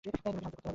[0.03, 0.69] তোমাকে সাহায্য করতে হবে।